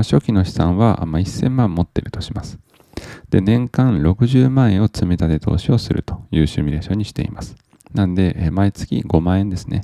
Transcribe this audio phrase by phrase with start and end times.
[0.00, 2.58] まあ、初期の資産は、まあ、1000万持ってるとします。
[3.28, 7.54] で、年間60万円を積み立て投資をするというシミュレーションにしています。
[7.92, 9.82] なんで、え毎月5万円ですね。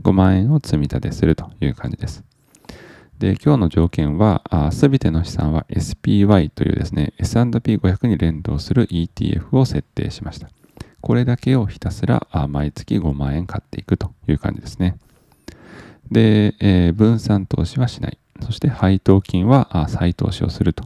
[0.00, 2.24] 5万円を積み立てするという感じです。
[3.18, 10.48] で、今日の条件は、すべての資産は SPY というですね、S&P500 に連動する ETF を設定しました。
[11.02, 14.96] これだけをひたすら毎月5万円買っていくという感じですね。
[16.10, 18.18] で、えー、分散投資はしない。
[18.42, 20.84] そして配当金は再投資をすると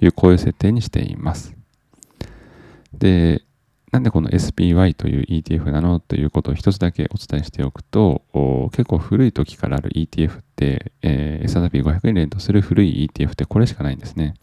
[0.00, 1.56] いうこういう設定にしています。
[2.92, 3.42] で、
[3.92, 6.00] なんでこの SPY という ETF なの？
[6.00, 8.22] ということを一つだけお伝えしておくと、
[8.72, 14.34] 結構古い時からある ETF って、えー、S&P500 に連動する古い ETF ってこれしかないんですね。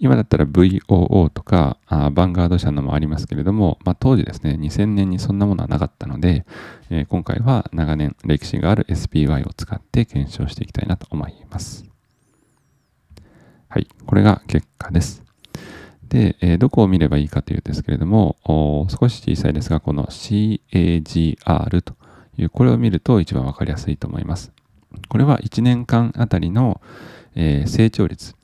[0.00, 6.46] 今だったら VOO とかあバンガード社のもありますけれども、まあ、当時ですね、2000年にそんなものはなかったので、
[6.88, 11.84] えー、今回は長年歴史がある SPY を使って検証していきたいなと思います。
[13.68, 15.22] はい、これが結果です。
[16.08, 18.36] で、えー、どこを見ればいいかというんですけれども、
[18.88, 21.94] 少し小さいですが、この CAGR と
[22.38, 24.50] いう、これを見ると一番わかりやすいと思います。
[25.10, 26.80] これは1年間あたりの、
[27.34, 28.34] えー、成長率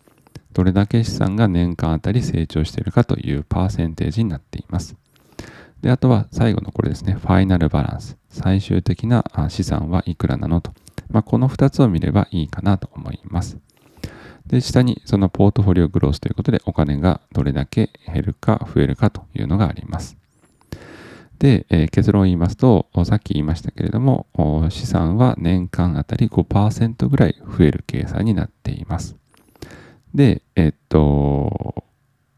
[0.57, 4.97] どれだけ資産が年間あたり成長しているかというパーセンテージになっています。
[5.83, 8.17] で、あとは最後のこれですね、ファイナルバランス。
[8.31, 10.73] 最終的な資産はいくらなのと。
[11.11, 13.59] まあ、この2つを見ればいいかなと思います。
[14.47, 20.17] で、下にそのポートフォリオグロースということでお金がどれだけ減るか増えるかというのがあります。
[21.39, 24.27] で、えー、結論を言いますと、さっき言いましたけれども、
[24.71, 29.17] 資産は年間あたり5%ぐらい増える計算になっています。
[30.17, 31.85] で、えっと、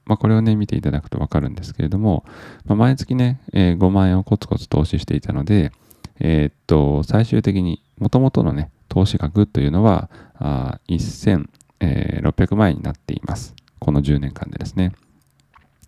[0.04, 2.24] まあ、これをね、見ていただくとわかるんですけれども、
[2.64, 5.70] まあ、毎月ね、えー、5万円をコツコツ投資していたので、
[6.18, 13.54] えー、っと、最終的に、もともとのね、投資額というのは、あ1600万円になっています。
[13.78, 14.92] この10年間でですね。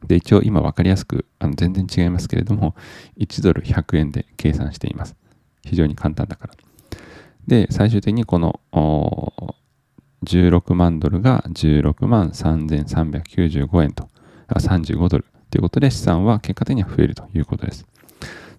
[0.07, 2.77] で、一応今わかりやすく、あの全然違いますけれども、
[3.19, 5.17] 1ドル100円で計算しています。
[5.65, 6.55] 非常に簡単だから。
[7.47, 8.61] で、最終的にこの
[10.25, 14.09] 16万ドルが16万3395円と、
[14.49, 17.87] 35ドルということで資産は結果的には増えるということです。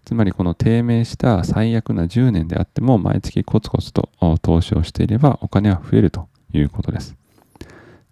[0.04, 4.10] つまりこの低迷した最悪な10年であっても毎月コツコツと
[4.42, 7.16] 投資をしていればお金は増えるということです。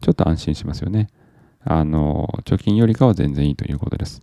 [0.02, 1.10] ちょっと安心しますよね。
[1.66, 4.22] あの、貯金よりかは全然いいということです。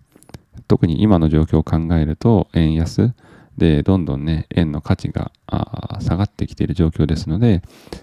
[0.69, 3.13] 特に今の状況を考えると円安、
[3.59, 5.33] で、どんどんね、円の価値が
[6.01, 7.63] 下がってきている状況ですので、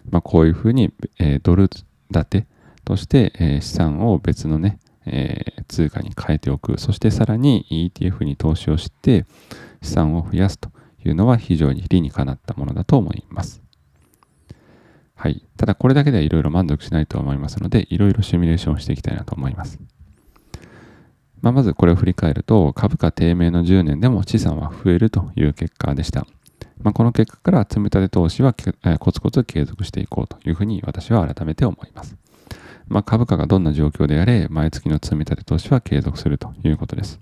[0.10, 1.70] まあ、こういうふうに、えー、ドル
[2.12, 2.48] 建て
[2.86, 9.26] として、えー、資産を別のね、えー、通貨に変えておく、そしてさらに ETF に投資をして
[9.82, 10.72] 資産を増やすと
[11.06, 13.62] いうのは非常に理にかなったものだと思います。
[15.16, 15.46] はい。
[15.58, 19.80] ただこれだけではいろいろ満足しないと思いますので、いろいろシミュレーションしていきたいなと思います。
[21.44, 26.26] まあ、まずこれを振り返ると、株価低迷の10年でも資産は増えるという結果でした。
[26.82, 28.56] まあ、この結果から積み立て投資は
[28.98, 32.16] コツコツ継続していこうというふうに私は改めて思います。
[32.88, 37.20] まあ、株価がどんな状況であれ、毎月の積み立て投資は継続するということです。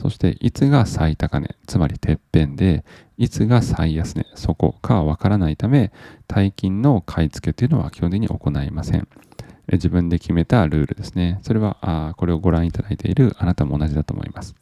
[0.00, 2.86] そして、いつが最高値、つまりてっぺんで、
[3.18, 5.92] いつが最安値、そこかわからないため、
[6.26, 9.06] 大金の買い付けというのは基本的に行いません。
[9.76, 11.38] 自分で決めたルールですね。
[11.42, 14.54] それは、あこれをご覧いただいているあなたも同じだと思います。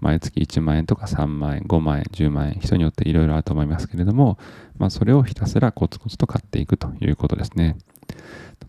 [0.00, 4.38] 毎月1万円とか3万円、5万円、10万円、人によっていろいろあると思いますけれども、
[4.78, 7.76] まあ、それをひたすらコツコツと買っていくということですね。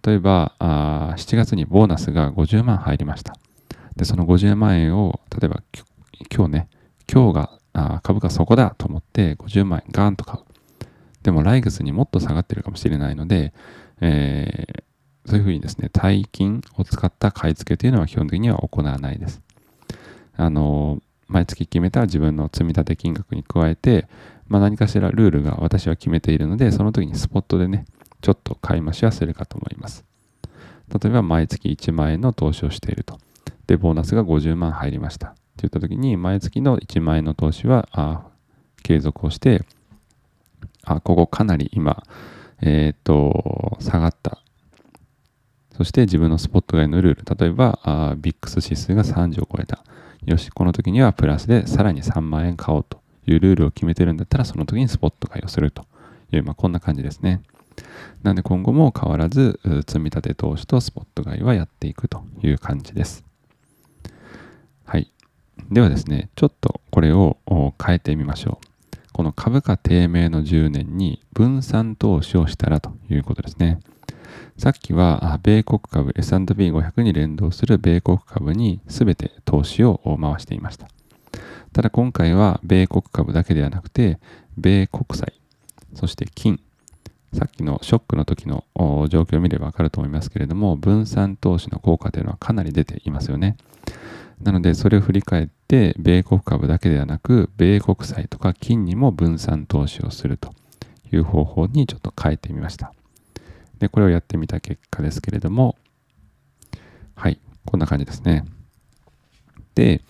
[0.06, 3.36] 例えば、あ7月にボーナスが50万入りました。
[3.96, 5.64] で、その50万円を、例えば
[6.36, 6.68] 今日ね、
[7.12, 10.44] 今日があ株価そこだと思って50万円ガーンと買う。
[11.24, 13.54] でも来月にもっと下がってるかもしれないので、
[14.02, 14.84] えー
[15.26, 19.42] そういうふうにですね、大金を使った買い付けというのは基本的には行わないです。
[20.36, 24.08] あの、毎月決めた自分の積立金額に加えて、
[24.48, 27.86] まあ、何かしらルールが私は決めているので、その時にスポットでね、
[28.22, 30.06] ちょっと買い増しはするかと思います。
[30.90, 33.18] 例えば、毎月1万円の投資をしていると。
[33.68, 35.30] で、ボーナスが50万入りました。
[35.30, 38.28] って言った時に、毎月の1万円の投資は、あ
[38.84, 39.64] 継続をして、
[40.84, 42.04] あ、ここかなり今、
[42.62, 44.43] えっ、ー、と、下がった
[45.78, 49.84] そして自分のスポット外のルール、例えば、あビックス指数が30を超えた。
[50.26, 55.86] よし、この時にはプラスでさらに3万円買おうというルールを決めてるんだったら、その時にスポット買いをすると
[56.32, 57.42] いう、まあ、こんな感じですね。
[58.22, 63.26] なんで今後も変わらず、積み立て投資とスポット買いはやっていくという感じです。
[64.86, 65.12] はい。
[65.72, 67.38] ではですね、ちょっとこれを
[67.84, 68.68] 変えてみましょう。
[69.12, 73.80] この株価低迷の10年に分散投資をしたらということですね。
[74.58, 80.88] さっきは米国株 S&P500 に連動する米国株に全て投資を回していました。
[81.74, 84.20] ただ今回は米国株だけではなくて、
[84.58, 85.34] 米国債、
[85.96, 86.60] そして金、
[87.34, 88.64] さっきのショックの時の
[89.10, 93.58] 状況を見ればわかると思いますけれども、分散投資の効果というのはかなり出ていますよね。
[94.44, 100.54] なので、それを振り返って、米国株だけではなく、米国債とか金にも分散投資をすると
[101.12, 102.94] いう方法にちょっと変えてみました。
[103.80, 105.76] で、これをやってみた結果ですけれども、
[107.16, 108.46] はい、こんな感じですね。
[109.76, 110.02] で、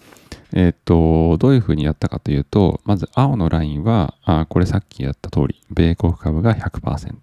[0.51, 7.15] えっ、と、どういうふうにやったかというと、まず青のラインは、あこれさっきやった通り、米国株が100%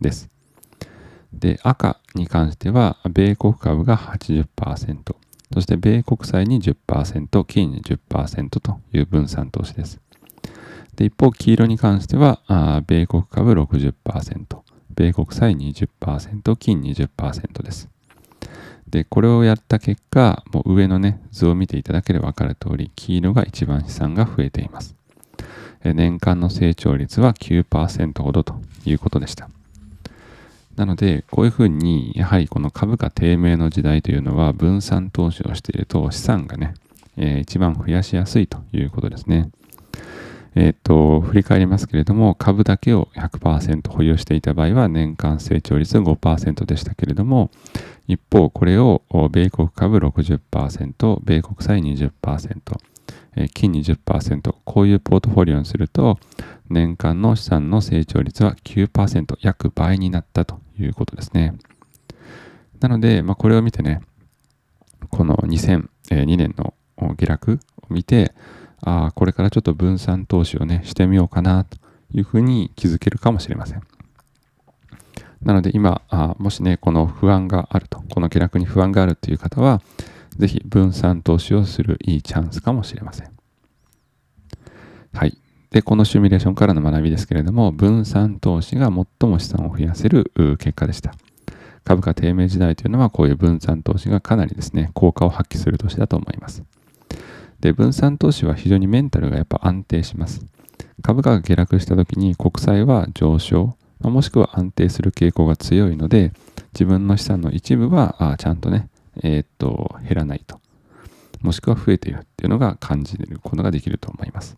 [0.00, 0.30] です。
[1.32, 5.16] で、赤に関しては、米国株が80%、
[5.52, 10.00] そして米国債に10%、金に10%という分散投資です。
[10.94, 14.65] で、一方、黄色に関しては、あ米国株60%、
[14.96, 17.88] 米国債20%、金20%です。
[18.88, 24.96] で、これをやった結果、もう上のね、図を見ていただければ分かる通り、黄色が一番資産が増えています。
[25.84, 29.48] 年間の成長率は9%ほどということでした。
[30.76, 36.74] なので、こういうふうに、やはりこの株価低迷の時代というのは、分散投資をしていると資産がね、
[37.16, 39.50] えー、一番増やしやすいということですね。
[40.58, 47.50] えっ、と、振り返りますけれども、株だけを100%保有していた場合は、年間成長率5%でしたけれども、
[48.08, 52.10] 一方、これを米国株60%、米国債20%、
[53.52, 56.18] 金20%、こういうポートフォリオにすると、
[56.70, 61.52] 年間の資産の成長率は9%、約倍になったということですね。
[62.80, 64.00] なので、まあ、これを見てね、
[65.10, 66.72] この2002年の
[67.14, 67.60] 下落
[67.90, 68.32] を見て、
[68.82, 71.78] あ、これからちょっと分散投資をね、してみようかなと
[72.12, 73.82] いうふうに気づけるかもしれません。
[75.42, 79.80] なので今、あもしね、この不安があると、この下落に不安があるという方は、
[80.36, 83.30] ぜひ分散投資をするいいチャンスかもしれません。
[85.12, 85.38] はい。
[85.70, 91.14] で、このシミュレーションからの学びですけれども、分散投資が最も資産を増やせる結果でした。
[91.84, 96.64] 株価低迷時代というのは、こういう分散投資がかなりですね、効果を発揮する年だと思います。
[97.60, 100.44] で、分散投資は非常にメンタルがやっぱ安定します。
[101.02, 106.32] 株価が下落した時に国債は上昇、もしくは安定する傾向が強いので、
[106.72, 108.88] 自分の資産の一部はあちゃんとね、
[109.22, 110.60] えー、っと、減らないと。
[111.40, 114.56] もしくは増えているっていうのが感じることができると思います。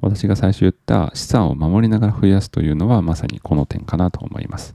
[0.00, 4.74] 私が最初言った資産を守りながら増やすというのはまさにこの点かなと思います。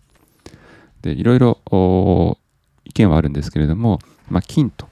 [1.01, 2.37] で、いろいろ
[2.85, 3.99] 意見はあるんですけれども、
[4.29, 4.87] まあ、金と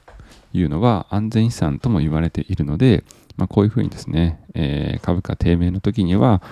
[0.58, 3.04] いうのは安全資産とも言われているので、
[3.36, 6.42] まあ、こういうふうにですね、えー、株価低迷の時には、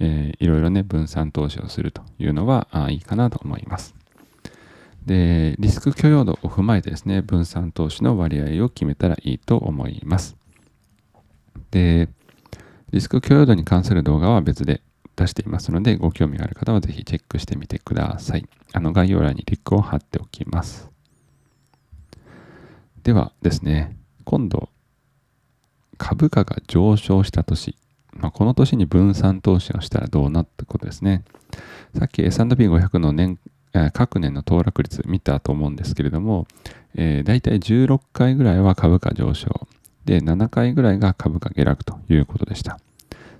[0.00, 3.94] えー、いろいろね、分散投資をするというのはあいいかなと思います。
[5.06, 10.36] で、リスク許容度を踏まえてですね、分散投資の割合を決めたらいいと思います。
[11.70, 12.08] で、
[12.92, 14.82] リスク許容度に関する動画は別で
[15.16, 18.46] 出していますので、ご興味がある方はぜひチェックしてみてください。
[18.72, 20.91] あの概要欄にリンクを貼っておきます。
[23.02, 24.68] ではですね、今度、
[25.98, 27.76] 株価が上昇した年、
[28.14, 31.24] まあ、この年に分散投資をしたらどうなってことですね。
[31.98, 33.38] さっき S&P500 の年、
[33.74, 36.46] え各年の騰落率見たと思うんですけれども、
[36.94, 39.66] えー、大体16回ぐらいは株価上昇。
[40.04, 42.78] で、7回ぐらいが株価下落ということでした。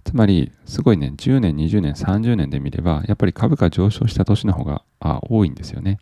[0.04, 4.82] つまり、すごいね、10年、20年、30年で見れば、やっぱり株価上昇した年の方が
[5.28, 5.98] 多いんですよね。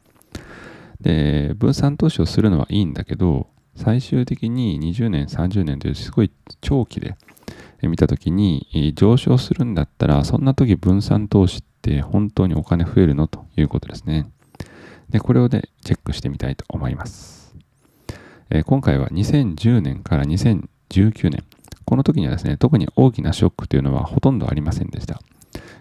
[1.00, 6.30] で、分散投資をするのはいいんだけど、最終的に20年、30年というすごい
[6.60, 7.16] 長期で
[7.82, 14.30] 見たときに上昇するんだったら、そんな時分散投資って本当にお金増えるのということですね。
[15.08, 17.54] で、これをね、チェックしてみたいと思います。
[18.66, 21.44] 今回は2010年から2019年、
[21.84, 25.22] この時にはですね、特に大きなショックというのはほとんどありませんでした。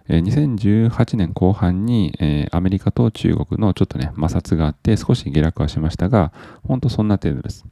[0.09, 7.65] 2018年後半に、え、アメリカと中国のちょっとね、摩擦があって少し下落はしましたが、本当そんな程度です。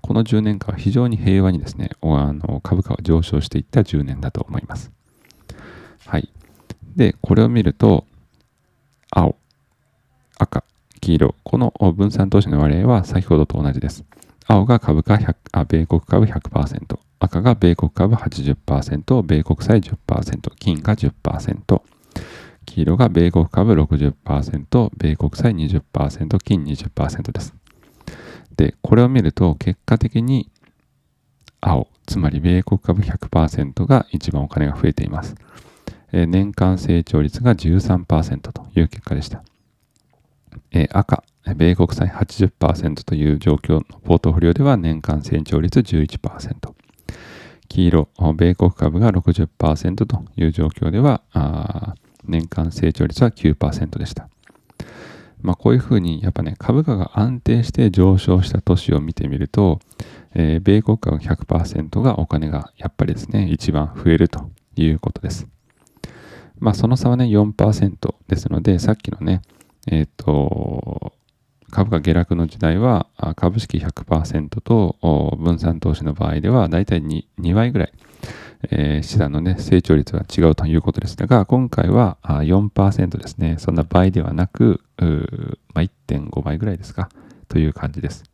[0.00, 4.90] この10年間は非常に平和にですね、あの株価は上昇していった10年だと思います。
[6.06, 6.32] はい。
[6.96, 8.06] で、これを見ると、
[9.10, 9.36] 青、
[10.36, 10.64] 赤、
[11.00, 14.04] 黄色、この分散投資の割合は先ほどと同じです。
[14.46, 21.82] 青が株価100あ、米国株100%、赤が米国株80%、米国債10%、金が10%、
[22.66, 27.54] 黄色が米国株60%、米国債20%、金20%です。
[28.56, 30.50] で、これを見ると結果的に
[31.60, 35.34] 青、つまり米国株100%が一番お金が増えています。
[36.12, 39.42] え年間成長率が13%という結果でした。
[40.70, 41.24] え、赤、
[41.56, 46.73] 米国債80%という状況のポートフォリオでは年間成長率11%。
[47.74, 54.28] 黄色、米国株が60%という状況では、年間成長率は9%でした。
[55.42, 59.78] まあ、こういうふうにやっぱね株価が安定して上昇した年を見てみると、
[60.34, 65.46] えー、米国株100%がお金がやっぱりですね一番増えるということです。
[66.60, 69.42] まあその差はね4%ですのでさっきのね
[69.88, 70.93] えっ、ー、と
[71.84, 74.96] 株価下落の時代は株式100%と
[75.38, 77.92] 分散投資の場合ではだいたい 2, 2倍ぐらい、
[78.70, 83.56] えー、資産の、ね、成長率は違うということでしたが今回は4%ですね。
[83.58, 84.80] そんな倍ではなく、
[85.74, 87.10] まあ、1.5倍ぐらいですか
[87.48, 88.24] という感じです。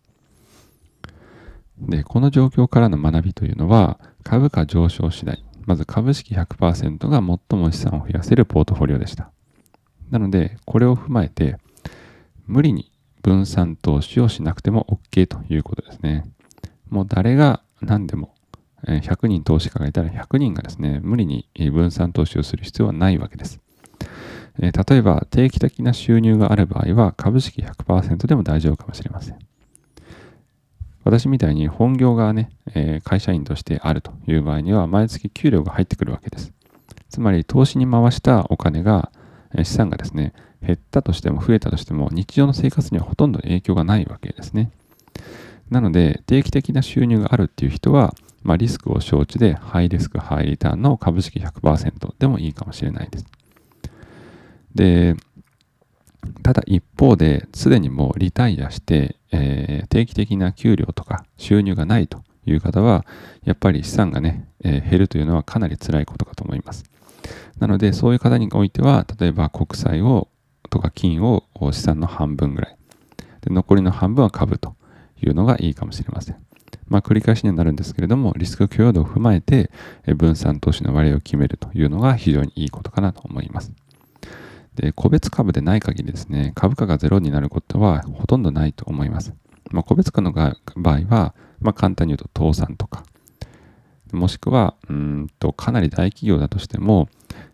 [1.80, 9.32] でこの状況からの学びというのは株価上昇次第まず株式100%が最も資産を増やせるポートフォリオでした。
[10.10, 11.56] なのでこれを踏まえて
[12.46, 12.90] 無理に
[13.22, 16.24] 分散投資をしなくても OK ということですね。
[16.88, 18.34] もう誰が何でも
[18.84, 23.60] 100人投資家がいたら100人がですね、無理に分散投資をする必要はないわけです。
[24.58, 29.38] 例えば定期的な収入がある場合は株式100%でも大丈夫かもしれません。
[31.04, 32.50] 私みたいに本業がね、
[33.04, 36.52] 会社員としてあるという場合には毎月給料が入ってくるわけです。
[37.08, 39.10] つまり投資に回したお金が
[39.62, 44.70] 資産がですね、減ったとしても増えたとしても日常の生活にはほとんど影響がないわけですね。
[45.70, 53.26] なので定期的な収入があるっていう人は、まあ、リスクを承知でハイリスクハイリターンの株式100%でもいいかもしれないです。
[54.74, 55.16] で、
[56.42, 63.06] ただ一方ですでにもうリタイアして、えー、定期的な給料とか収入がないという方は
[63.44, 66.84] やっぱり資産がね、えー、減るというのはかなり辛いことかと思います。
[67.58, 70.28] なのでそういう方においては例えば国債を
[70.70, 72.76] とか金を資産の半分ぐらい。
[73.42, 74.76] で残りの半分は株と
[75.22, 76.36] いうのがいいかもしれません。
[76.88, 79.70] まあ、繰り返しにはなるんですけれども、リスク許容度を踏まえて
[80.16, 83.72] 分散投資の割合を決めるというのが非常にいいことかなと思います。
[84.74, 89.34] で個別株でない限りですね、株価がゼロになることはほとんどないと思います。
[89.70, 93.04] まあ、個別株の場合は、まあ、簡単に言うと倒産とか、
[94.12, 97.08] もしくは、うんとかなり大企業だとしても、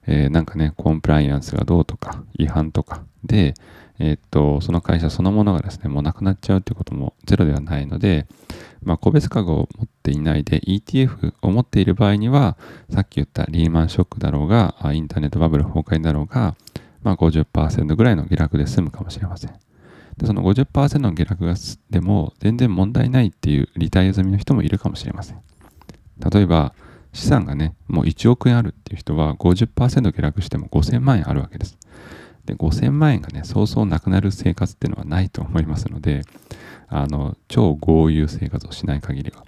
[0.06, 3.54] えー、なんかね、コンプライアンスがどうとか、違反とかで、
[3.98, 8.26] えー、っと、その会社そのものがですね、もうなくなっちゃうということもゼロではないので、
[8.82, 12.56] まあ、個別株を持っていないで ETF を持っている場合には、
[12.90, 16.54] さっき言ったリーマンショックだろうが、インターネットバブル崩壊だろうが、
[17.02, 19.54] まあ50%ぐらいの下落で済むかもしれません。
[20.18, 21.54] でその50%の下落が
[21.90, 25.40] でも全然問題ないっていうリタイア済みの人もいるかもしれません。
[26.32, 26.74] 例えば、
[27.16, 31.78] 資産がね、もう1億円あるっていう人は50%下落しても5000万円あるわけです。
[32.44, 36.22] で、5000万円がね、そうそうなくなる生活っていうのはないと思いますので、
[36.88, 39.44] あの、超豪遊生活をしない限りは。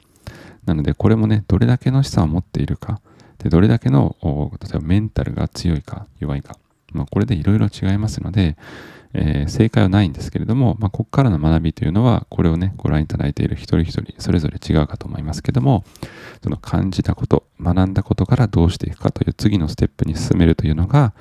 [0.66, 3.00] なので、これもね、どれだけの資産を持っているか、
[3.38, 6.56] で、どれだけの、例えばメンタルが強いか、弱いか、
[6.92, 8.56] まあ、これでいろいろ違いますので、
[9.14, 15.84] えー、正解はないんですけれども、まあ、ここからの学びというのは、これをね、ご覧いただいている一人一人、それぞれ違うかと思いますけども、
[16.42, 21.14] その感じたこと、学んだことからどうしていくかという次のステップに進めるというのが、